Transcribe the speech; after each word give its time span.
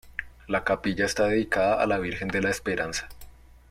La 0.47 0.63
capilla 0.63 1.05
está 1.05 1.27
dedicada 1.27 1.75
a 1.79 1.85
la 1.85 1.99
Virgen 1.99 2.29
de 2.29 2.41
la 2.41 2.49
Esperanza. 2.49 3.07